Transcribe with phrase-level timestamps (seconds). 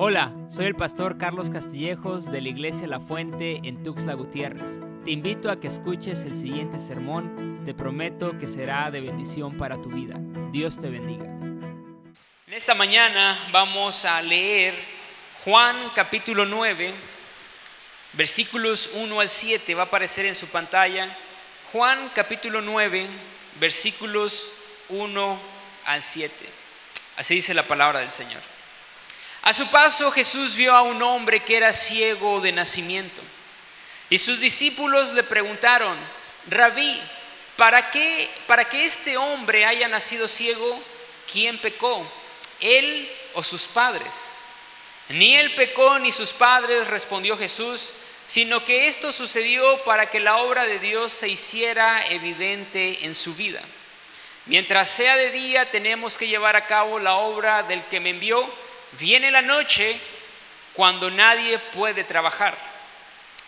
[0.00, 4.70] Hola, soy el pastor Carlos Castillejos de la Iglesia La Fuente en Tuxtla Gutiérrez.
[5.04, 7.64] Te invito a que escuches el siguiente sermón.
[7.66, 10.14] Te prometo que será de bendición para tu vida.
[10.52, 11.24] Dios te bendiga.
[11.24, 14.72] En esta mañana vamos a leer
[15.44, 16.94] Juan capítulo 9,
[18.12, 19.74] versículos 1 al 7.
[19.74, 21.08] Va a aparecer en su pantalla.
[21.72, 23.08] Juan capítulo 9,
[23.58, 24.52] versículos
[24.90, 25.40] 1
[25.86, 26.48] al 7.
[27.16, 28.57] Así dice la palabra del Señor.
[29.48, 33.22] A su paso Jesús vio a un hombre que era ciego de nacimiento.
[34.10, 35.96] Y sus discípulos le preguntaron,
[36.50, 37.00] Rabí,
[37.56, 40.78] ¿para qué, para que este hombre haya nacido ciego?
[41.32, 42.06] ¿Quién pecó?
[42.60, 44.36] ¿Él o sus padres?
[45.08, 47.94] Ni él pecó ni sus padres, respondió Jesús,
[48.26, 53.34] sino que esto sucedió para que la obra de Dios se hiciera evidente en su
[53.34, 53.62] vida.
[54.44, 58.46] Mientras sea de día, tenemos que llevar a cabo la obra del que me envió
[58.92, 59.98] Viene la noche
[60.72, 62.56] cuando nadie puede trabajar.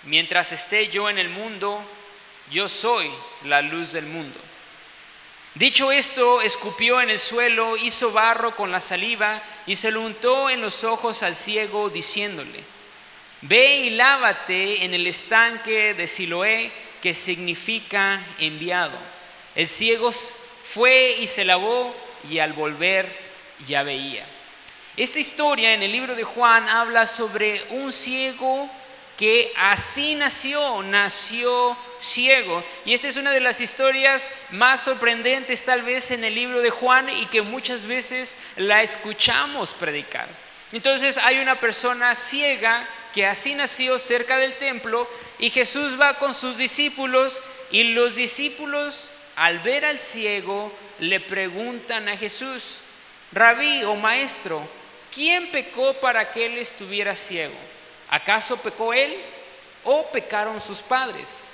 [0.04, 1.82] Mientras esté yo en el mundo,
[2.50, 3.10] yo soy
[3.44, 4.38] la luz del mundo.
[5.54, 10.48] Dicho esto, escupió en el suelo, hizo barro con la saliva y se lo untó
[10.48, 12.62] en los ojos al ciego, diciéndole,
[13.42, 18.98] Ve y lávate en el estanque de Siloé, que significa enviado.
[19.54, 21.94] El ciego fue y se lavó
[22.28, 23.10] y al volver
[23.66, 24.26] ya veía.
[24.96, 28.68] Esta historia en el libro de Juan habla sobre un ciego
[29.16, 32.64] que así nació, nació ciego.
[32.84, 36.70] Y esta es una de las historias más sorprendentes tal vez en el libro de
[36.70, 40.28] Juan y que muchas veces la escuchamos predicar.
[40.72, 46.32] Entonces hay una persona ciega que así nació cerca del templo y Jesús va con
[46.34, 52.78] sus discípulos y los discípulos al ver al ciego le preguntan a Jesús,
[53.32, 54.66] rabí o maestro,
[55.14, 57.54] ¿quién pecó para que él estuviera ciego?
[58.08, 59.16] ¿Acaso pecó él
[59.84, 61.44] o pecaron sus padres?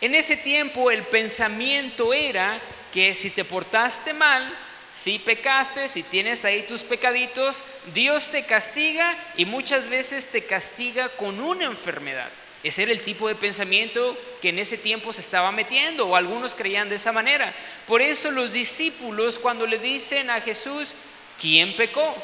[0.00, 2.60] En ese tiempo el pensamiento era
[2.92, 4.52] que si te portaste mal,
[4.92, 7.62] si pecaste, si tienes ahí tus pecaditos,
[7.94, 12.28] Dios te castiga y muchas veces te castiga con una enfermedad.
[12.62, 16.54] Ese era el tipo de pensamiento que en ese tiempo se estaba metiendo, o algunos
[16.54, 17.52] creían de esa manera.
[17.86, 20.94] Por eso los discípulos cuando le dicen a Jesús,
[21.40, 22.14] ¿quién pecó?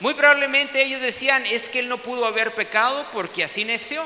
[0.00, 4.02] Muy probablemente ellos decían, es que él no pudo haber pecado porque así nació.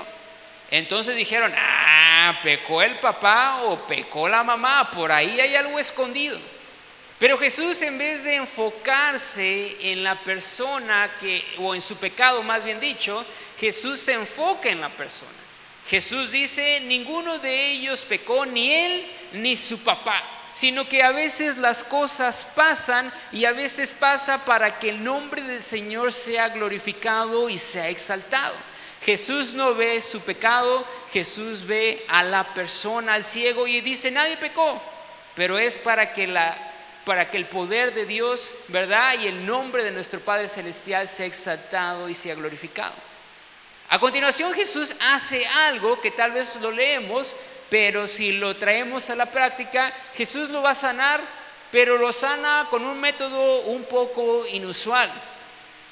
[0.71, 6.38] Entonces dijeron, ah, pecó el papá o pecó la mamá, por ahí hay algo escondido.
[7.19, 12.65] Pero Jesús en vez de enfocarse en la persona que, o en su pecado más
[12.65, 13.25] bien dicho,
[13.61, 15.31] Jesús se enfoca en la persona.
[15.87, 21.59] Jesús dice, ninguno de ellos pecó, ni él ni su papá sino que a veces
[21.59, 27.50] las cosas pasan y a veces pasa para que el nombre del Señor sea glorificado
[27.50, 28.54] y sea exaltado.
[29.03, 34.38] Jesús no ve su pecado, Jesús ve a la persona, al ciego y dice, nadie
[34.38, 34.81] pecó,
[35.34, 36.70] pero es para que la
[37.04, 39.14] para que el poder de Dios, ¿verdad?
[39.20, 42.94] Y el nombre de nuestro Padre celestial sea exaltado y sea glorificado.
[43.91, 47.37] A continuación Jesús hace algo que tal vez lo leemos,
[47.74, 51.20] pero si lo traemos a la práctica, Jesús lo va a sanar,
[51.72, 55.10] pero lo sana con un método un poco inusual,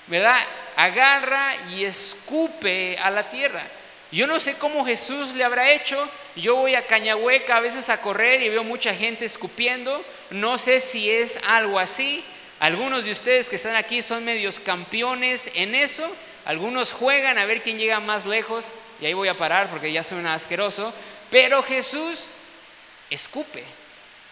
[0.07, 0.39] ¿verdad?
[0.77, 3.65] Agarra y escupe a la tierra.
[4.13, 6.09] Yo no sé cómo Jesús le habrá hecho.
[6.37, 10.05] Yo voy a Cañahueca a veces a correr y veo mucha gente escupiendo.
[10.31, 12.23] No sé si es algo así.
[12.61, 16.09] Algunos de ustedes que están aquí son medios campeones en eso.
[16.45, 18.71] Algunos juegan a ver quién llega más lejos.
[19.01, 20.95] Y ahí voy a parar porque ya suena asqueroso.
[21.33, 22.27] Pero Jesús
[23.09, 23.65] escupe,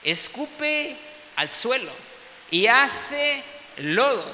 [0.05, 0.99] escupe
[1.35, 1.91] al suelo
[2.51, 3.43] y hace
[3.79, 4.27] lodo.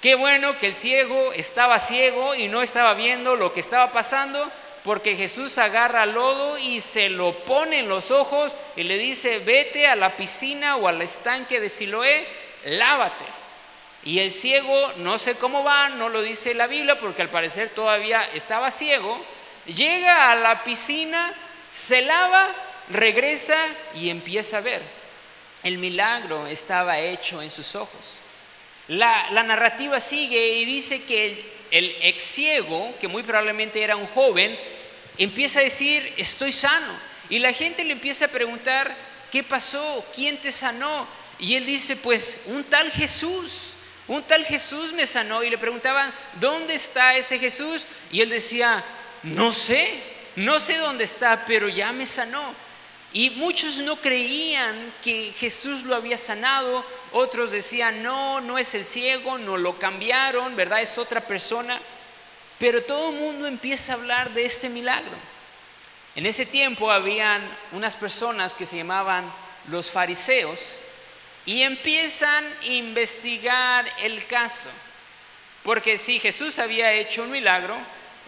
[0.00, 4.50] Qué bueno que el ciego estaba ciego y no estaba viendo lo que estaba pasando,
[4.84, 9.86] porque Jesús agarra lodo y se lo pone en los ojos y le dice, vete
[9.86, 12.26] a la piscina o al estanque de Siloé,
[12.64, 13.26] lávate.
[14.02, 17.68] Y el ciego, no sé cómo va, no lo dice la Biblia, porque al parecer
[17.68, 19.22] todavía estaba ciego,
[19.66, 21.34] llega a la piscina,
[21.70, 22.54] se lava,
[22.90, 23.58] regresa
[23.94, 24.82] y empieza a ver.
[25.62, 28.18] El milagro estaba hecho en sus ojos.
[28.88, 34.06] La, narrativa sigue y dice que el, el ex ciego, que muy probablemente era un
[34.06, 34.58] joven,
[35.18, 37.08] empieza a decir, estoy sano.
[37.28, 38.94] Y la gente le empieza a preguntar,
[39.30, 40.04] ¿qué pasó?
[40.14, 41.06] ¿Quién te sanó?
[41.38, 43.74] Y él dice, pues un tal Jesús.
[44.06, 46.10] Un tal Jesús me sanó y le preguntaban,
[46.40, 47.86] ¿dónde está ese Jesús?
[48.10, 48.82] Y él decía,
[49.22, 52.54] no sé no sé dónde está, pero ya me sanó.
[53.12, 58.84] Y muchos no creían que Jesús lo había sanado, otros decían, no, no es el
[58.84, 60.82] ciego, no lo cambiaron, ¿verdad?
[60.82, 61.80] Es otra persona.
[62.58, 65.16] Pero todo el mundo empieza a hablar de este milagro.
[66.14, 67.42] En ese tiempo habían
[67.72, 69.32] unas personas que se llamaban
[69.68, 70.78] los fariseos
[71.46, 74.68] y empiezan a investigar el caso.
[75.62, 77.76] Porque si Jesús había hecho un milagro,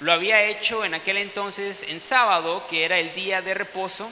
[0.00, 4.10] lo había hecho en aquel entonces en sábado, que era el día de reposo,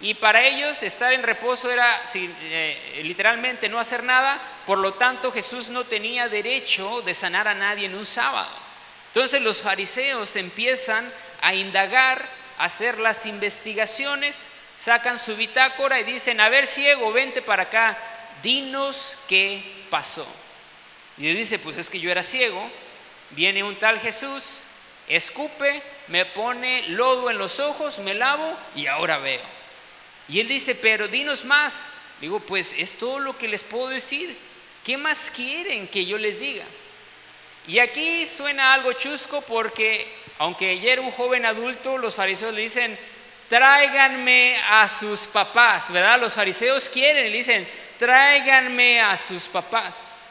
[0.00, 5.32] y para ellos estar en reposo era eh, literalmente no hacer nada, por lo tanto
[5.32, 8.50] Jesús no tenía derecho de sanar a nadie en un sábado.
[9.08, 11.10] Entonces los fariseos empiezan
[11.40, 12.24] a indagar,
[12.58, 17.98] a hacer las investigaciones, sacan su bitácora y dicen, a ver ciego, vente para acá,
[18.40, 20.26] dinos qué pasó.
[21.16, 22.70] Y él dice, pues es que yo era ciego,
[23.30, 24.62] viene un tal Jesús,
[25.08, 29.42] escupe, me pone lodo en los ojos, me lavo y ahora veo.
[30.28, 31.86] Y él dice, pero dinos más.
[32.20, 34.36] Digo, pues es todo lo que les puedo decir.
[34.84, 36.64] ¿Qué más quieren que yo les diga?
[37.66, 42.98] Y aquí suena algo chusco porque, aunque era un joven adulto, los fariseos le dicen,
[43.48, 46.20] tráiganme a sus papás, ¿verdad?
[46.20, 47.68] Los fariseos quieren le dicen,
[47.98, 50.24] tráiganme a sus papás.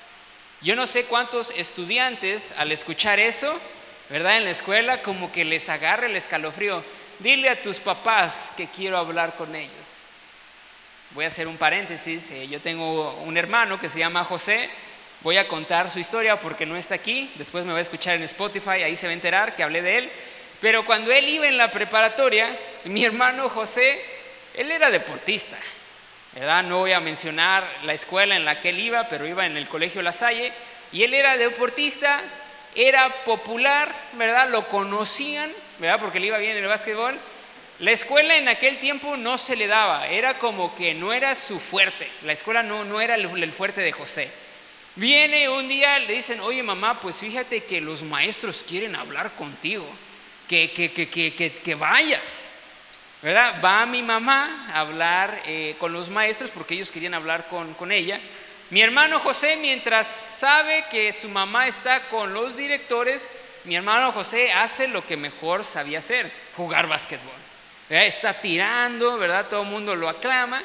[0.62, 3.60] Yo no sé cuántos estudiantes al escuchar eso,
[4.10, 4.38] ¿verdad?
[4.38, 6.84] En la escuela como que les agarre el escalofrío.
[7.20, 10.04] Dile a tus papás que quiero hablar con ellos.
[11.12, 12.30] Voy a hacer un paréntesis.
[12.32, 14.70] Eh, yo tengo un hermano que se llama José.
[15.22, 17.32] Voy a contar su historia porque no está aquí.
[17.36, 19.98] Después me va a escuchar en Spotify, ahí se va a enterar que hablé de
[19.98, 20.12] él.
[20.62, 22.56] Pero cuando él iba en la preparatoria,
[22.86, 24.00] mi hermano José,
[24.54, 25.58] él era deportista.
[26.34, 26.64] ¿verdad?
[26.64, 29.68] No voy a mencionar la escuela en la que él iba, pero iba en el
[29.68, 30.52] colegio La Salle.
[30.92, 32.22] Y él era deportista,
[32.76, 34.50] era popular, ¿verdad?
[34.50, 36.00] Lo conocían, ¿verdad?
[36.00, 37.20] Porque le iba bien en el básquetbol.
[37.80, 41.60] La escuela en aquel tiempo no se le daba, era como que no era su
[41.60, 42.10] fuerte.
[42.24, 44.32] La escuela no, no era el, fuerte de José.
[44.96, 49.88] Viene un día, le dicen, oye mamá, pues fíjate que los maestros quieren hablar contigo,
[50.48, 52.52] que, que, que, que, que vayas.
[53.22, 53.62] ¿verdad?
[53.64, 57.92] Va mi mamá a hablar eh, con los maestros porque ellos querían hablar con, con
[57.92, 58.20] ella.
[58.70, 63.30] Mi hermano José, mientras sabe que su mamá está con los directores,
[63.64, 67.32] mi hermano José hace lo que mejor sabía hacer, jugar básquetbol.
[67.90, 69.48] Está tirando, ¿verdad?
[69.50, 70.62] Todo el mundo lo aclama.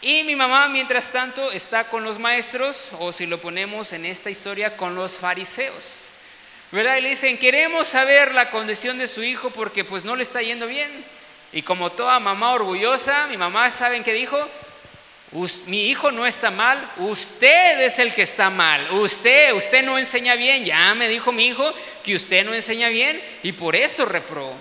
[0.00, 4.30] Y mi mamá, mientras tanto, está con los maestros, o si lo ponemos en esta
[4.30, 6.10] historia, con los fariseos.
[6.70, 6.96] ¿Verdad?
[6.96, 10.42] Y le dicen, queremos saber la condición de su hijo porque pues no le está
[10.42, 11.04] yendo bien.
[11.52, 14.48] Y como toda mamá orgullosa, mi mamá, ¿saben qué dijo?
[15.66, 18.90] Mi hijo no está mal, usted es el que está mal.
[18.92, 20.64] Usted, usted no enseña bien.
[20.64, 24.54] Ya me dijo mi hijo que usted no enseña bien y por eso reprobó.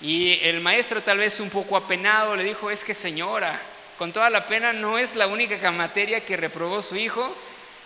[0.00, 3.60] Y el maestro tal vez un poco apenado le dijo, es que señora,
[3.98, 7.36] con toda la pena no es la única materia que reprobó su hijo,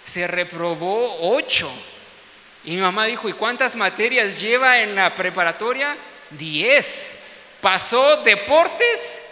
[0.04, 1.70] se reprobó ocho.
[2.64, 5.96] Y mi mamá dijo, ¿y cuántas materias lleva en la preparatoria?
[6.30, 7.22] Diez
[7.60, 9.25] pasó deportes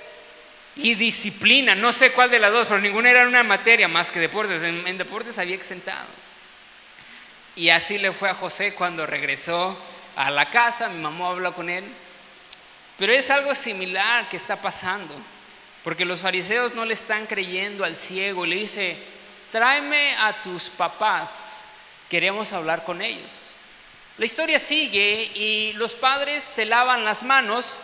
[0.76, 1.74] y disciplina.
[1.74, 4.62] No sé cuál de las dos, pero ninguna era una materia más que deportes.
[4.62, 6.08] En, deportes había exentado.
[7.56, 9.78] Y así le fue a José cuando regresó
[10.16, 10.88] a la casa.
[10.88, 11.84] Mi mamá habló con él.
[12.98, 15.14] Pero es algo similar que está pasando.
[15.84, 18.44] Porque los fariseos no le están creyendo al ciego.
[18.44, 18.96] Le dice,
[19.52, 21.66] tráeme a tus papás.
[22.08, 23.50] Queremos hablar con ellos.
[24.16, 27.81] La historia sigue y los padres se lavan las manos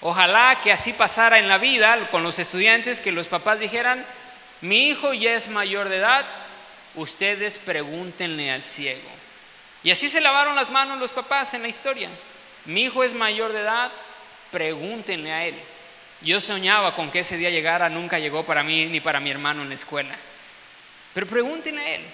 [0.00, 4.04] Ojalá que así pasara en la vida con los estudiantes, que los papás dijeran,
[4.62, 6.24] mi hijo ya es mayor de edad,
[6.94, 9.08] ustedes pregúntenle al ciego.
[9.82, 12.08] Y así se lavaron las manos los papás en la historia.
[12.64, 13.90] Mi hijo es mayor de edad,
[14.50, 15.54] pregúntenle a él.
[16.22, 19.62] Yo soñaba con que ese día llegara, nunca llegó para mí ni para mi hermano
[19.62, 20.14] en la escuela.
[21.14, 22.04] Pero pregúntenle a él.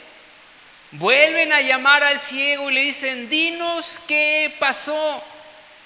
[0.93, 5.23] Vuelven a llamar al ciego y le dicen, dinos qué pasó.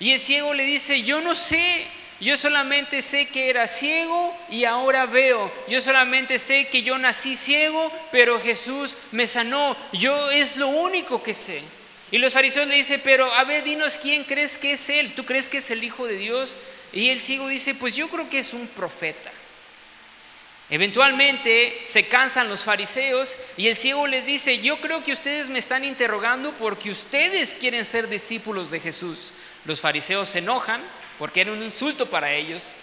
[0.01, 1.87] Y el ciego le dice, yo no sé,
[2.21, 5.53] yo solamente sé que era ciego y ahora veo.
[5.69, 9.77] Yo solamente sé que yo nací ciego, pero Jesús me sanó.
[9.93, 11.63] Yo es lo único que sé.
[12.11, 15.15] Y los fariseos le dicen, pero a ver, dinos quién crees que es Él.
[15.15, 16.55] ¿Tú crees que es el Hijo de Dios?
[16.93, 19.31] Y el ciego dice, pues yo creo que es un profeta.
[20.71, 25.59] Eventualmente se cansan los fariseos y el ciego les dice, yo creo que ustedes me
[25.59, 29.33] están interrogando porque ustedes quieren ser discípulos de Jesús.
[29.65, 30.83] Los fariseos se enojan
[31.19, 32.75] porque era un insulto para ellos.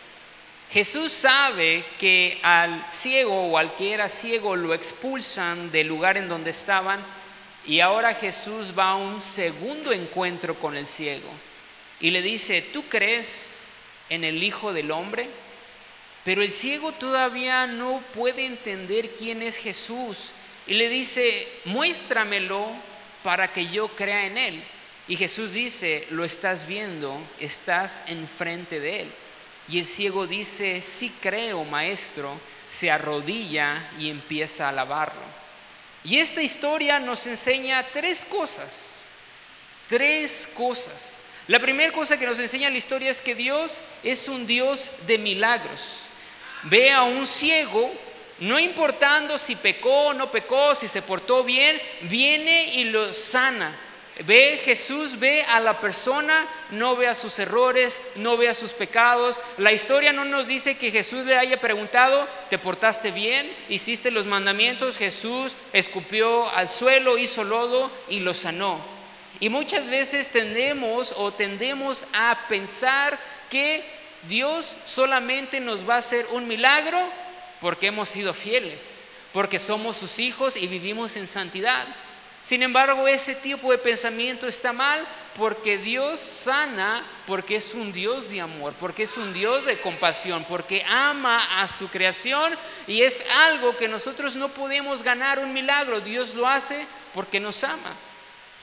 [0.72, 6.28] Jesús sabe que al ciego o al que era ciego lo expulsan del lugar en
[6.28, 7.00] donde estaban
[7.66, 11.30] y ahora Jesús va a un segundo encuentro con el ciego
[12.00, 13.64] y le dice, ¿tú crees
[14.10, 15.28] en el Hijo del Hombre?
[16.24, 20.32] Pero el ciego todavía no puede entender quién es Jesús.
[20.68, 22.68] Y le dice, muéstramelo
[23.24, 24.64] para que yo crea en él.
[25.08, 29.12] Y Jesús dice, lo estás viendo, estás enfrente de él.
[29.70, 32.38] Y el ciego dice, sí creo, maestro,
[32.68, 35.22] se arrodilla y empieza a alabarlo.
[36.04, 39.00] Y esta historia nos enseña tres cosas,
[39.88, 41.26] tres cosas.
[41.48, 45.18] La primera cosa que nos enseña la historia es que Dios es un Dios de
[45.18, 46.00] milagros.
[46.64, 47.92] Ve a un ciego,
[48.40, 53.87] no importando si pecó o no pecó, si se portó bien, viene y lo sana.
[54.26, 58.74] Ve Jesús, ve a la persona, no ve a sus errores, no ve a sus
[58.74, 59.40] pecados.
[59.58, 63.52] La historia no nos dice que Jesús le haya preguntado, ¿te portaste bien?
[63.70, 64.98] ¿Hiciste los mandamientos?
[64.98, 68.80] Jesús escupió al suelo, hizo lodo y lo sanó.
[69.40, 73.20] Y muchas veces tendemos o tendemos a pensar
[73.52, 73.84] que
[74.28, 77.00] Dios solamente nos va a hacer un milagro
[77.62, 81.88] porque hemos sido fieles, porque somos sus hijos y vivimos en santidad.
[82.42, 88.30] Sin embargo, ese tipo de pensamiento está mal porque Dios sana, porque es un Dios
[88.30, 92.54] de amor, porque es un Dios de compasión, porque ama a su creación
[92.88, 96.02] y es algo que nosotros no podemos ganar un milagro.
[96.02, 97.96] Dios lo hace porque nos ama.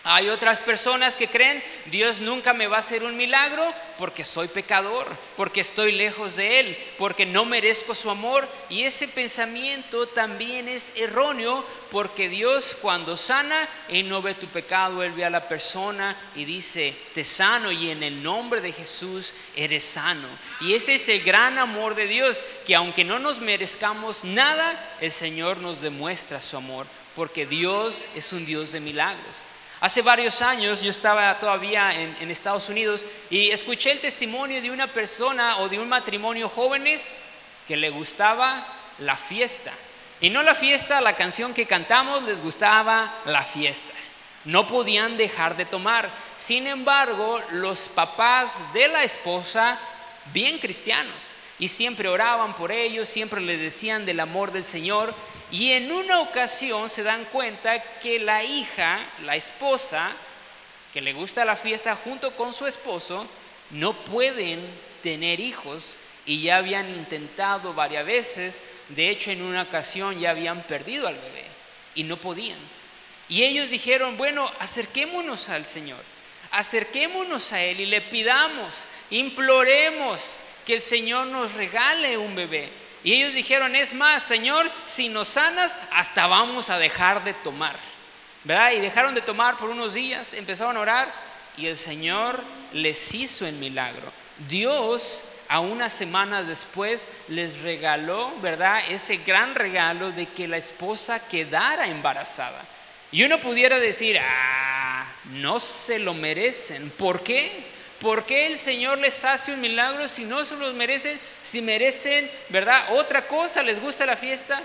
[0.07, 4.49] Hay otras personas que creen, Dios nunca me va a hacer un milagro porque soy
[4.49, 8.47] pecador, porque estoy lejos de Él, porque no merezco su amor.
[8.69, 15.03] Y ese pensamiento también es erróneo porque Dios cuando sana, Él no ve tu pecado,
[15.03, 19.33] Él ve a la persona y dice, te sano y en el nombre de Jesús
[19.57, 20.29] eres sano.
[20.61, 25.13] Y ese es el gran amor de Dios, que aunque no nos merezcamos nada, el
[25.13, 29.47] Señor nos demuestra su amor, porque Dios es un Dios de milagros.
[29.85, 34.87] Hace varios años yo estaba todavía en, Estados Unidos y escuché el testimonio de una
[34.87, 37.13] persona o de un matrimonio jóvenes
[37.69, 38.67] que le gustaba
[39.01, 39.75] la fiesta.
[40.23, 43.93] Y no la fiesta, la canción que cantamos, les gustaba la fiesta.
[44.47, 46.09] No podían dejar de tomar.
[46.37, 49.79] Sin embargo, los papás de la esposa,
[50.33, 55.15] bien cristianos, y siempre oraban por ellos, siempre les decían del amor del Señor.
[55.55, 60.11] Y en una ocasión se dan cuenta que la hija, la esposa,
[60.93, 63.25] que le gusta la fiesta junto con su esposo,
[63.71, 64.67] no pueden
[65.01, 65.97] tener hijos
[66.27, 71.15] y ya habían intentado varias veces, de hecho en una ocasión ya habían perdido al
[71.15, 71.45] bebé
[71.95, 72.59] y no podían.
[73.29, 76.03] Y ellos dijeron, bueno, acerquémonos al Señor,
[76.51, 82.84] acerquémonos a Él y le pidamos, imploremos que el Señor nos regale un bebé.
[83.05, 87.77] Y ellos dijeron, es más, Señor, si nos sanas, hasta vamos a dejar de tomar.
[88.45, 88.73] ¿Verdad?
[88.73, 91.13] Y dejaron de tomar por unos días, empezaron a orar
[91.57, 92.43] y el Señor
[92.73, 94.11] les hizo el milagro.
[94.49, 98.83] Dios, a unas semanas después, les regaló, ¿verdad?
[98.91, 102.63] Ese gran regalo de que la esposa quedara embarazada.
[103.13, 106.91] Y uno pudiera decir, ah, no se lo merecen.
[106.91, 107.74] ¿Por qué?
[108.05, 111.19] ¿Por qué el Señor les hace un milagro si no se los merecen?
[111.41, 112.93] Si merecen, ¿verdad?
[112.93, 114.63] Otra cosa, ¿les gusta la fiesta?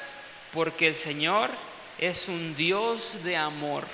[0.51, 1.49] Porque el Señor
[1.97, 3.85] es un Dios de amor.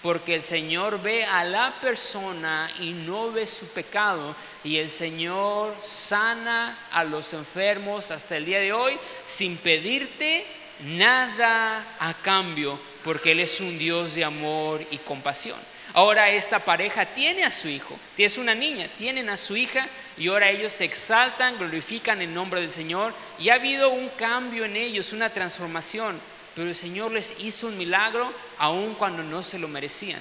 [0.00, 4.34] Porque el Señor ve a la persona y no ve su pecado.
[4.64, 10.46] Y el Señor sana a los enfermos hasta el día de hoy sin pedirte
[10.80, 12.80] nada a cambio.
[13.04, 15.75] Porque Él es un Dios de amor y compasión.
[15.96, 19.88] Ahora esta pareja tiene a su hijo, es una niña, tienen a su hija
[20.18, 24.66] y ahora ellos se exaltan, glorifican el nombre del Señor y ha habido un cambio
[24.66, 26.20] en ellos, una transformación,
[26.54, 30.20] pero el Señor les hizo un milagro aun cuando no se lo merecían.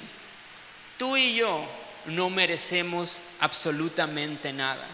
[0.98, 1.66] Tú y yo
[2.06, 4.88] no merecemos absolutamente nada.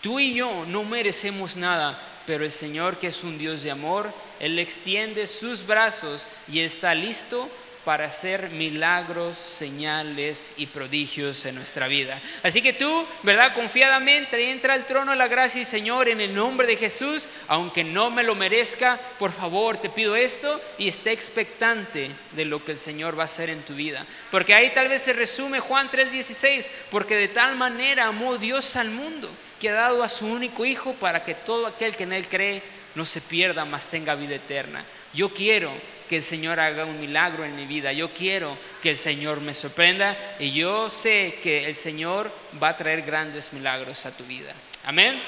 [0.00, 4.10] Tú y yo no merecemos nada, pero el Señor que es un Dios de amor,
[4.40, 7.50] Él extiende sus brazos y está listo
[7.84, 12.20] para hacer milagros, señales y prodigios en nuestra vida.
[12.42, 13.54] Así que tú, ¿verdad?
[13.54, 17.82] Confiadamente entra al trono de la gracia y Señor en el nombre de Jesús, aunque
[17.84, 22.72] no me lo merezca, por favor te pido esto y esté expectante de lo que
[22.72, 24.06] el Señor va a hacer en tu vida.
[24.30, 28.90] Porque ahí tal vez se resume Juan 3:16, porque de tal manera amó Dios al
[28.90, 32.28] mundo que ha dado a su único Hijo para que todo aquel que en Él
[32.28, 32.62] cree
[32.94, 34.84] no se pierda, mas tenga vida eterna.
[35.14, 35.72] Yo quiero
[36.12, 37.90] que el Señor haga un milagro en mi vida.
[37.90, 42.30] Yo quiero que el Señor me sorprenda y yo sé que el Señor
[42.62, 44.52] va a traer grandes milagros a tu vida.
[44.84, 45.18] Amén.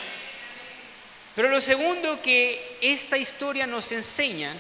[1.34, 4.52] Pero lo segundo que esta historia nos enseña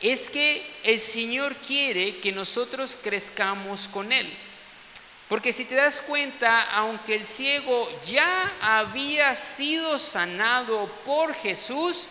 [0.00, 4.32] es que el Señor quiere que nosotros crezcamos con Él.
[5.28, 12.08] Porque si te das cuenta, aunque el ciego ya había sido sanado por Jesús,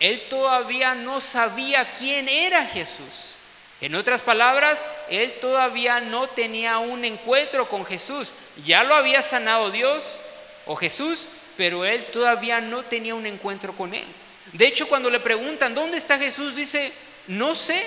[0.00, 3.36] él todavía no sabía quién era Jesús.
[3.80, 8.32] En otras palabras, él todavía no tenía un encuentro con Jesús.
[8.64, 10.18] Ya lo había sanado Dios
[10.64, 14.06] o Jesús, pero él todavía no tenía un encuentro con él.
[14.52, 16.56] De hecho, cuando le preguntan, ¿dónde está Jesús?
[16.56, 16.92] Dice,
[17.26, 17.84] no sé.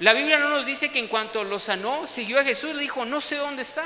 [0.00, 3.06] La Biblia no nos dice que en cuanto lo sanó, siguió a Jesús, le dijo,
[3.06, 3.84] no sé dónde está.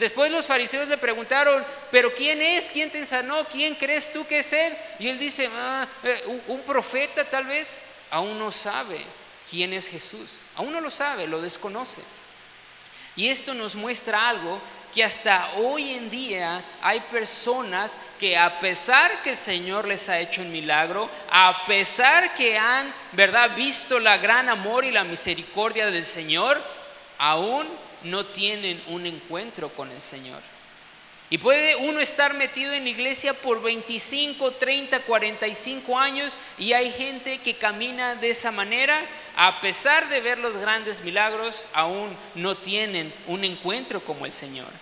[0.00, 2.70] Después los fariseos le preguntaron, pero ¿quién es?
[2.70, 3.44] ¿Quién te sanó?
[3.44, 4.74] ¿Quién crees tú que es él?
[4.98, 7.78] Y él dice, ah, eh, un profeta tal vez.
[8.10, 8.98] Aún no sabe
[9.48, 10.40] quién es Jesús.
[10.56, 12.00] Aún no lo sabe, lo desconoce.
[13.14, 14.58] Y esto nos muestra algo
[14.94, 20.18] que hasta hoy en día hay personas que a pesar que el Señor les ha
[20.18, 25.90] hecho un milagro, a pesar que han, ¿verdad?, visto la gran amor y la misericordia
[25.90, 26.58] del Señor,
[27.18, 27.68] aún
[28.02, 30.40] no tienen un encuentro con el Señor.
[31.32, 36.90] Y puede uno estar metido en la iglesia por 25, 30, 45 años y hay
[36.90, 39.00] gente que camina de esa manera,
[39.36, 44.72] a pesar de ver los grandes milagros, aún no tienen un encuentro como el Señor.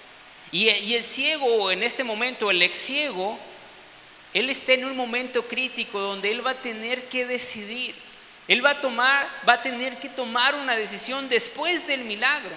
[0.51, 3.39] Y, y el ciego, en este momento, el ex ciego,
[4.33, 7.95] él está en un momento crítico donde él va a tener que decidir.
[8.47, 12.55] Él va a tomar, va a tener que tomar una decisión después del milagro.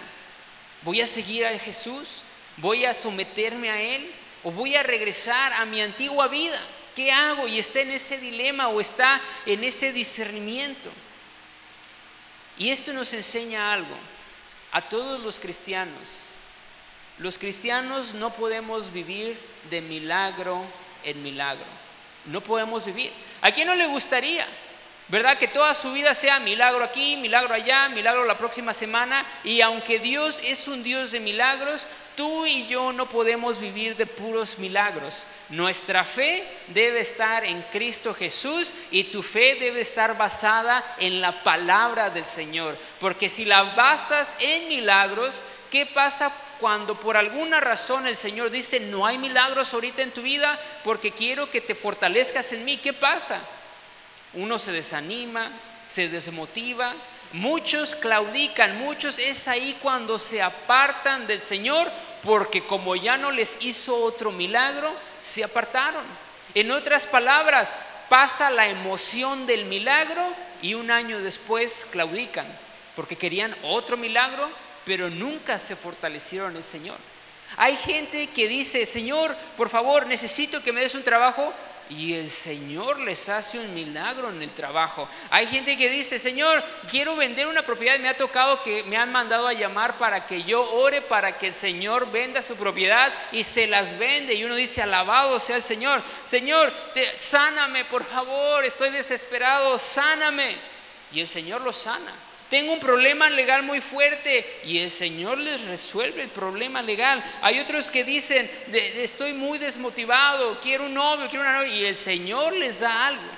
[0.83, 2.23] ¿Voy a seguir a Jesús?
[2.57, 4.11] ¿Voy a someterme a Él?
[4.43, 6.59] ¿O voy a regresar a mi antigua vida?
[6.95, 7.47] ¿Qué hago?
[7.47, 10.91] Y está en ese dilema o está en ese discernimiento.
[12.57, 13.95] Y esto nos enseña algo
[14.71, 16.09] a todos los cristianos.
[17.17, 19.37] Los cristianos no podemos vivir
[19.69, 20.63] de milagro
[21.03, 21.65] en milagro.
[22.25, 23.11] No podemos vivir.
[23.41, 24.47] ¿A quién no le gustaría?
[25.11, 25.37] ¿Verdad?
[25.37, 29.25] Que toda su vida sea milagro aquí, milagro allá, milagro la próxima semana.
[29.43, 34.05] Y aunque Dios es un Dios de milagros, tú y yo no podemos vivir de
[34.05, 35.25] puros milagros.
[35.49, 41.43] Nuestra fe debe estar en Cristo Jesús y tu fe debe estar basada en la
[41.43, 42.77] palabra del Señor.
[43.01, 48.79] Porque si la basas en milagros, ¿qué pasa cuando por alguna razón el Señor dice,
[48.79, 52.77] no hay milagros ahorita en tu vida porque quiero que te fortalezcas en mí?
[52.77, 53.41] ¿Qué pasa?
[54.33, 55.51] Uno se desanima,
[55.87, 56.93] se desmotiva,
[57.33, 61.91] muchos claudican, muchos es ahí cuando se apartan del Señor
[62.23, 66.05] porque como ya no les hizo otro milagro, se apartaron.
[66.53, 67.75] En otras palabras,
[68.09, 70.21] pasa la emoción del milagro
[70.61, 72.45] y un año después claudican
[72.95, 74.49] porque querían otro milagro,
[74.85, 76.97] pero nunca se fortalecieron en el Señor.
[77.57, 81.53] Hay gente que dice, Señor, por favor, necesito que me des un trabajo,
[81.91, 85.09] y el Señor les hace un milagro en el trabajo.
[85.29, 87.99] Hay gente que dice, Señor, quiero vender una propiedad.
[87.99, 91.47] Me ha tocado que me han mandado a llamar para que yo ore para que
[91.47, 94.33] el Señor venda su propiedad y se las vende.
[94.33, 96.01] Y uno dice, alabado sea el Señor.
[96.23, 96.71] Señor,
[97.17, 100.55] sáname, por favor, estoy desesperado, sáname.
[101.11, 102.13] Y el Señor lo sana
[102.51, 107.23] tengo un problema legal muy fuerte y el Señor les resuelve el problema legal.
[107.41, 111.95] Hay otros que dicen, estoy muy desmotivado, quiero un novio, quiero una novia y el
[111.95, 113.31] Señor les da algo.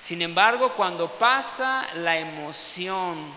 [0.00, 3.32] Sin embargo, cuando pasa la emoción,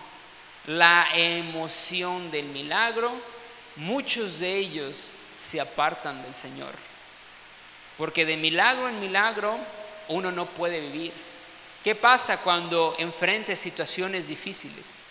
[0.66, 3.12] la emoción del milagro,
[3.76, 6.74] muchos de ellos se apartan del Señor.
[7.96, 9.56] Porque de milagro en milagro
[10.08, 11.12] uno no puede vivir.
[11.82, 15.02] ¿Qué pasa cuando enfrentes situaciones difíciles?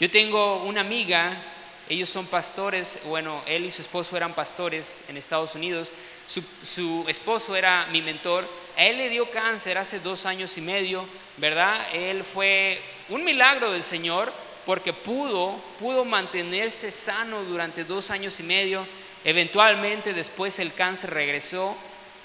[0.00, 1.40] Yo tengo una amiga,
[1.88, 5.92] ellos son pastores, bueno, él y su esposo eran pastores en Estados Unidos,
[6.26, 11.04] su, esposo era mi mentor, a él le dio cáncer hace dos años y medio,
[11.36, 11.86] ¿verdad?
[11.94, 14.32] Él fue un milagro del Señor
[14.66, 18.84] porque pudo, pudo mantenerse sano durante dos años y medio,
[19.22, 21.76] eventualmente después el cáncer regresó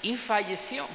[0.02, 0.88] y falleció.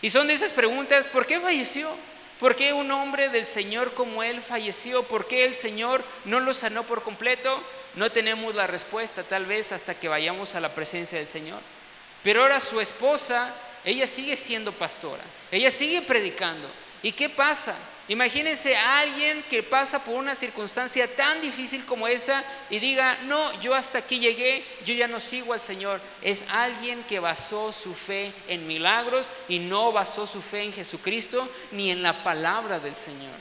[0.00, 1.90] Y son de esas preguntas, ¿por qué falleció?
[2.38, 5.02] ¿Por qué un hombre del Señor como él falleció?
[5.02, 7.62] ¿Por qué el Señor no lo sanó por completo?
[7.96, 11.60] No tenemos la respuesta tal vez hasta que vayamos a la presencia del Señor.
[12.22, 13.52] Pero ahora su esposa,
[13.84, 16.70] ella sigue siendo pastora, ella sigue predicando.
[17.02, 17.76] ¿Y qué pasa?
[18.08, 23.60] Imagínense a alguien que pasa por una circunstancia tan difícil como esa y diga, no,
[23.60, 26.00] yo hasta aquí llegué, yo ya no sigo al Señor.
[26.22, 31.46] Es alguien que basó su fe en milagros y no basó su fe en Jesucristo
[31.70, 33.34] ni en la palabra del Señor.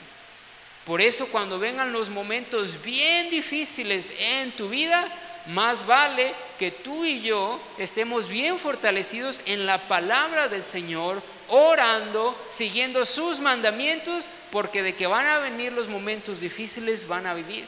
[0.86, 5.08] Por eso cuando vengan los momentos bien difíciles en tu vida,
[5.47, 12.38] más vale que tú y yo estemos bien fortalecidos en la palabra del Señor, orando,
[12.49, 17.65] siguiendo sus mandamientos, porque de que van a venir los momentos difíciles, van a vivir.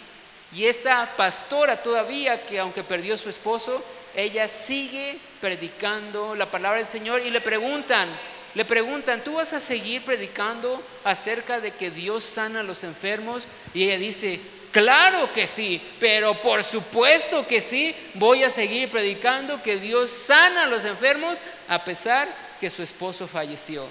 [0.53, 3.83] Y esta pastora todavía, que aunque perdió su esposo,
[4.15, 8.09] ella sigue predicando la palabra del Señor y le preguntan,
[8.55, 13.47] le preguntan, ¿tú vas a seguir predicando acerca de que Dios sana a los enfermos?
[13.75, 19.61] Y ella dice, claro que sí, pero por supuesto que sí, voy a seguir predicando
[19.61, 22.27] que Dios sana a los enfermos a pesar
[22.59, 23.87] que su esposo falleció.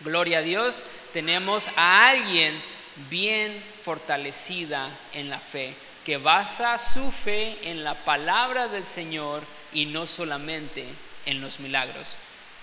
[0.00, 2.60] Gloria a Dios, tenemos a alguien
[3.08, 9.86] bien fortalecida en la fe, que basa su fe en la palabra del Señor y
[9.86, 10.84] no solamente
[11.24, 12.16] en los milagros.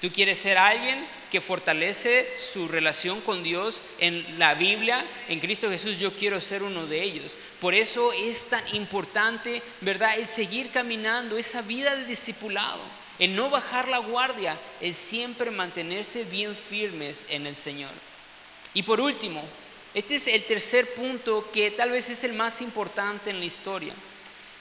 [0.03, 5.69] Tú quieres ser alguien que fortalece su relación con Dios en la Biblia, en Cristo
[5.69, 7.37] Jesús, yo quiero ser uno de ellos.
[7.61, 12.81] Por eso es tan importante, ¿verdad?, el seguir caminando esa vida de discipulado,
[13.19, 17.91] el no bajar la guardia, el siempre mantenerse bien firmes en el Señor.
[18.73, 19.43] Y por último,
[19.93, 23.93] este es el tercer punto que tal vez es el más importante en la historia.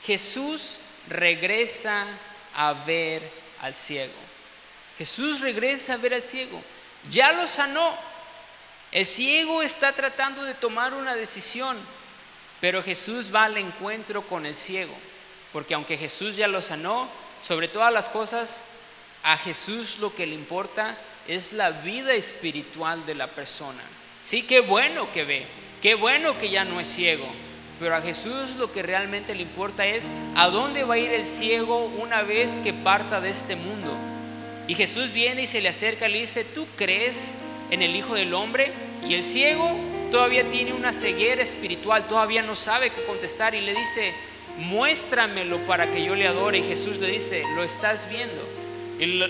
[0.04, 2.06] Jesús regresa
[2.54, 3.22] a ver
[3.60, 4.12] al ciego.
[4.98, 6.62] Jesús regresa a ver al ciego.
[7.08, 7.96] Ya lo sanó.
[8.90, 11.78] El ciego está tratando de tomar una decisión,
[12.60, 14.94] pero Jesús va al encuentro con el ciego.
[15.52, 17.08] Porque aunque Jesús ya lo sanó,
[17.42, 18.64] sobre todas las cosas,
[19.22, 20.96] a Jesús lo que le importa
[21.28, 23.82] es la vida espiritual de la persona.
[24.22, 25.46] Sí, qué bueno que ve,
[25.82, 27.26] qué bueno que ya no es ciego,
[27.78, 31.26] pero a Jesús lo que realmente le importa es a dónde va a ir el
[31.26, 33.96] ciego una vez que parta de este mundo.
[34.68, 37.38] Y Jesús viene y se le acerca y le dice, ¿tú crees
[37.70, 38.72] en el Hijo del Hombre?
[39.06, 39.68] Y el ciego
[40.12, 44.14] todavía tiene una ceguera espiritual, todavía no sabe qué contestar y le dice,
[44.58, 46.58] muéstramelo para que yo le adore.
[46.58, 48.48] Y Jesús le dice, lo estás viendo.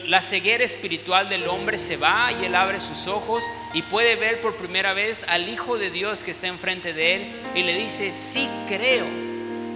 [0.08, 4.40] la ceguera espiritual del hombre se va y él abre sus ojos y puede ver
[4.40, 8.12] por primera vez al Hijo de Dios que está enfrente de él y le dice,
[8.12, 9.06] sí creo,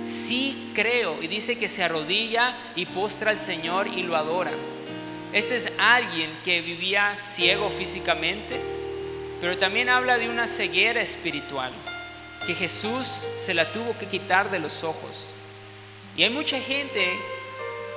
[0.04, 1.22] sí creo.
[1.22, 4.52] Y dice que se arrodilla y postra al Señor y lo adora.
[5.32, 8.60] Este es alguien que vivía ciego físicamente,
[9.40, 11.72] pero también habla de una ceguera espiritual,
[12.46, 15.26] que Jesús se la tuvo que quitar de los ojos.
[16.16, 17.18] Y hay mucha gente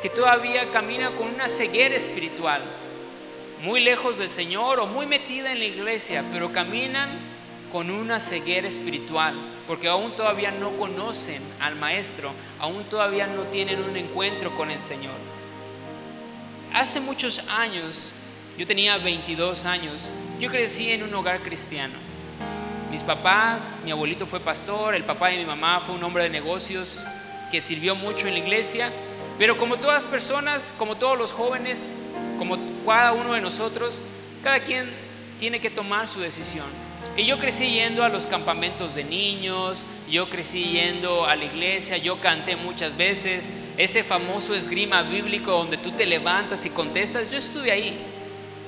[0.02, 2.62] que todavía camina con una ceguera espiritual,
[3.64, 7.10] muy lejos del Señor o muy metida en la iglesia, pero caminan
[7.72, 9.36] con una ceguera espiritual,
[9.68, 14.82] porque aún todavía no conocen al Maestro, aún todavía no tienen un encuentro con el
[14.82, 15.16] Señor.
[16.74, 18.12] Hace muchos años,
[18.58, 21.94] yo tenía 22 años, yo crecí en un hogar cristiano.
[22.92, 26.30] Mis papás, mi abuelito fue pastor, el papá de mi mamá fue un hombre de
[26.30, 27.02] negocios
[27.52, 28.92] que sirvió mucho en la iglesia,
[29.38, 32.04] pero como todas personas, como todos los jóvenes,
[32.38, 34.04] como cada uno de nosotros,
[34.44, 34.90] cada quien
[35.40, 36.66] tiene que tomar su decisión.
[37.16, 41.98] Y yo crecí yendo a los campamentos de niños, yo crecí yendo a la iglesia,
[41.98, 47.38] yo canté muchas veces, ese famoso esgrima bíblico donde tú te levantas y contestas, yo
[47.38, 47.98] estuve ahí.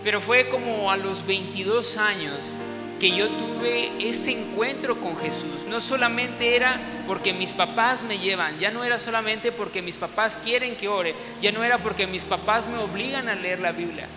[0.03, 2.55] Pero fue como a los 22 años
[3.01, 5.65] que yo tuve ese encuentro con Jesús.
[5.67, 10.39] No solamente era porque mis papás me llevan, ya no era solamente porque mis papás
[10.43, 14.07] quieren que ore, ya no era porque mis papás me obligan a leer la Biblia,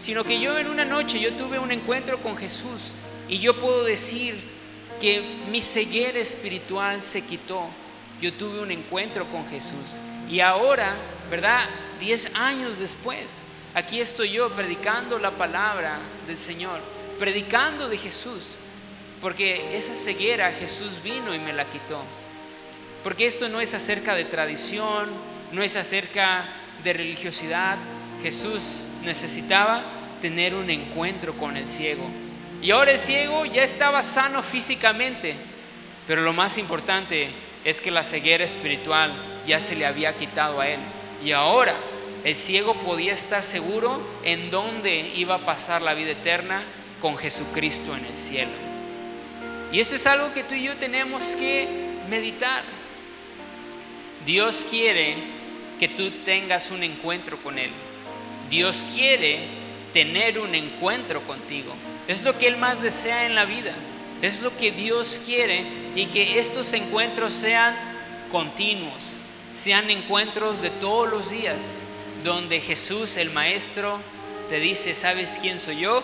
[0.00, 2.94] sino que yo en una noche yo tuve un encuentro con Jesús
[3.28, 4.34] y yo puedo decir
[5.00, 7.68] que mi ceguera espiritual se quitó.
[8.20, 10.00] Yo tuve un encuentro con Jesús.
[10.28, 10.96] Y ahora,
[11.30, 11.66] ¿verdad?
[12.00, 16.80] Diez años después, aquí estoy yo predicando la palabra del Señor,
[17.22, 18.56] predicando de Jesús,
[19.20, 22.02] porque esa ceguera Jesús vino y me la quitó.
[23.04, 25.08] Porque esto no es acerca de tradición,
[25.52, 26.48] no es acerca
[26.82, 27.78] de religiosidad.
[28.24, 29.84] Jesús necesitaba
[30.20, 32.10] tener un encuentro con el ciego.
[32.60, 35.36] Y ahora el ciego ya estaba sano físicamente,
[36.08, 37.28] pero lo más importante
[37.64, 39.12] es que la ceguera espiritual
[39.46, 40.80] ya se le había quitado a él.
[41.24, 41.76] Y ahora
[42.24, 46.64] el ciego podía estar seguro en dónde iba a pasar la vida eterna
[47.02, 48.52] con Jesucristo en el cielo.
[49.70, 51.68] Y esto es algo que tú y yo tenemos que
[52.08, 52.62] meditar.
[54.24, 55.16] Dios quiere
[55.78, 57.70] que tú tengas un encuentro con Él.
[58.48, 59.40] Dios quiere
[59.92, 61.74] tener un encuentro contigo.
[62.08, 63.74] Es lo que Él más desea en la vida.
[64.22, 67.74] Es lo que Dios quiere y que estos encuentros sean
[68.30, 69.18] continuos
[69.52, 71.84] sean encuentros de todos los días,
[72.24, 73.98] donde Jesús, el Maestro,
[74.48, 76.02] te dice, ¿sabes quién soy yo?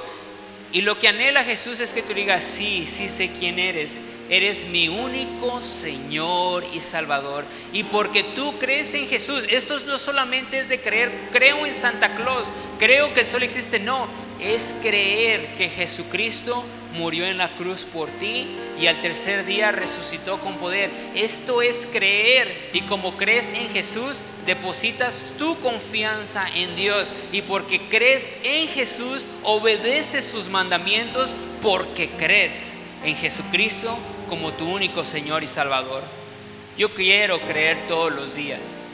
[0.70, 4.00] Y lo que anhela Jesús es que tú digas, sí, sí sé quién eres.
[4.28, 7.44] Eres mi único Señor y Salvador.
[7.72, 12.14] Y porque tú crees en Jesús, esto no solamente es de creer, creo en Santa
[12.14, 14.06] Claus, creo que el sol existe, no,
[14.38, 18.48] es creer que Jesucristo murió en la cruz por ti
[18.80, 20.90] y al tercer día resucitó con poder.
[21.14, 27.88] Esto es creer y como crees en Jesús, depositas tu confianza en Dios y porque
[27.88, 35.48] crees en Jesús, obedeces sus mandamientos porque crees en Jesucristo como tu único Señor y
[35.48, 36.02] Salvador.
[36.76, 38.90] Yo quiero creer todos los días.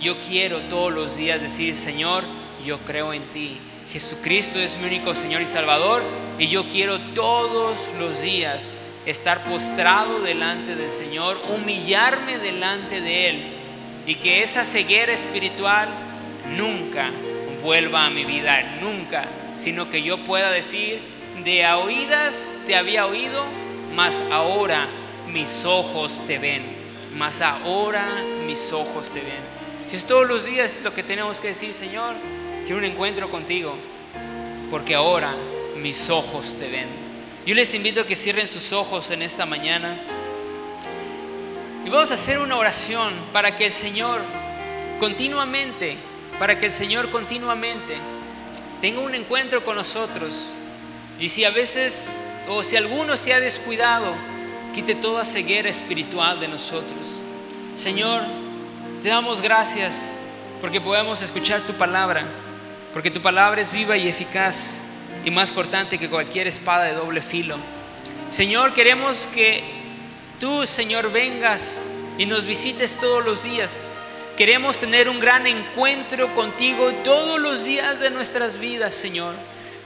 [0.00, 2.24] Yo quiero todos los días decir, Señor,
[2.64, 3.58] yo creo en ti.
[3.90, 6.02] Jesucristo es mi único Señor y Salvador
[6.38, 8.74] y yo quiero todos los días
[9.06, 13.42] estar postrado delante del Señor, humillarme delante de Él
[14.06, 15.88] y que esa ceguera espiritual
[16.56, 17.10] nunca
[17.62, 21.00] vuelva a mi vida, nunca, sino que yo pueda decir,
[21.42, 23.44] de a oídas te había oído,
[23.94, 24.86] mas ahora
[25.32, 26.62] mis ojos te ven,
[27.14, 28.06] mas ahora
[28.46, 29.54] mis ojos te ven.
[29.88, 32.14] Si es todos los días lo que tenemos que decir, Señor,
[32.64, 33.74] quiero un encuentro contigo,
[34.70, 35.34] porque ahora
[35.76, 37.03] mis ojos te ven.
[37.46, 39.98] Yo les invito a que cierren sus ojos en esta mañana
[41.84, 44.22] y vamos a hacer una oración para que el Señor
[44.98, 45.98] continuamente,
[46.38, 47.98] para que el Señor continuamente
[48.80, 50.54] tenga un encuentro con nosotros.
[51.20, 52.08] Y si a veces,
[52.48, 54.14] o si alguno se ha descuidado,
[54.74, 57.06] quite toda ceguera espiritual de nosotros.
[57.74, 58.22] Señor,
[59.02, 60.16] te damos gracias
[60.62, 62.24] porque podemos escuchar tu palabra,
[62.94, 64.80] porque tu palabra es viva y eficaz
[65.24, 67.56] y más cortante que cualquier espada de doble filo.
[68.30, 69.62] Señor, queremos que
[70.40, 73.96] tú, Señor, vengas y nos visites todos los días.
[74.36, 79.34] Queremos tener un gran encuentro contigo todos los días de nuestras vidas, Señor.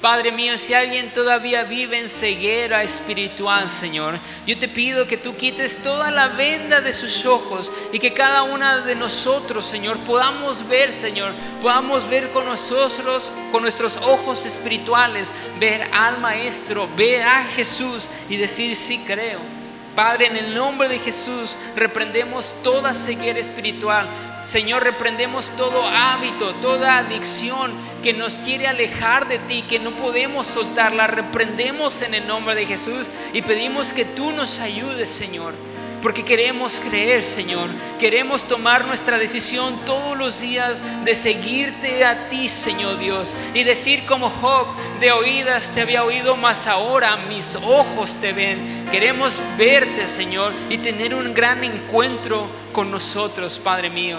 [0.00, 5.36] Padre mío, si alguien todavía vive en ceguera espiritual, Señor, yo te pido que tú
[5.36, 10.68] quites toda la venda de sus ojos y que cada una de nosotros, Señor, podamos
[10.68, 17.44] ver, Señor, podamos ver con nosotros, con nuestros ojos espirituales, ver al Maestro, ver a
[17.46, 19.57] Jesús y decir, sí creo.
[19.98, 24.08] Padre, en el nombre de Jesús, reprendemos toda ceguera espiritual.
[24.44, 30.46] Señor, reprendemos todo hábito, toda adicción que nos quiere alejar de ti, que no podemos
[30.46, 31.08] soltarla.
[31.08, 35.54] Reprendemos en el nombre de Jesús y pedimos que tú nos ayudes, Señor.
[36.02, 37.68] Porque queremos creer, Señor.
[37.98, 43.34] Queremos tomar nuestra decisión todos los días de seguirte a ti, Señor Dios.
[43.52, 44.68] Y decir como Job,
[45.00, 48.86] de oídas te había oído, mas ahora mis ojos te ven.
[48.92, 54.18] Queremos verte, Señor, y tener un gran encuentro con nosotros, Padre mío.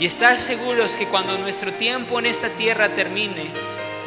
[0.00, 3.46] Y estar seguros que cuando nuestro tiempo en esta tierra termine,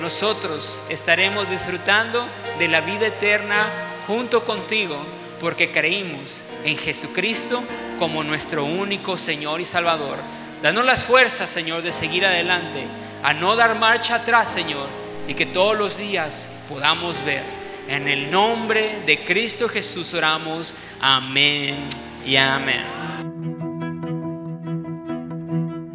[0.01, 2.28] nosotros estaremos disfrutando
[2.60, 3.69] de la vida eterna
[4.06, 4.97] junto contigo,
[5.39, 7.63] porque creímos en Jesucristo
[7.99, 10.17] como nuestro único Señor y Salvador.
[10.62, 12.84] Danos las fuerzas, Señor, de seguir adelante,
[13.23, 14.88] a no dar marcha atrás, Señor,
[15.28, 17.43] y que todos los días podamos ver.
[17.88, 20.73] En el nombre de Cristo Jesús oramos.
[20.99, 21.88] Amén
[22.25, 22.84] y amén.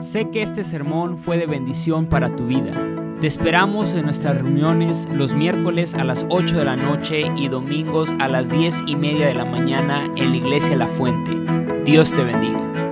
[0.01, 2.73] Sé que este sermón fue de bendición para tu vida.
[3.21, 8.09] Te esperamos en nuestras reuniones los miércoles a las 8 de la noche y domingos
[8.19, 11.37] a las 10 y media de la mañana en la iglesia La Fuente.
[11.85, 12.90] Dios te bendiga.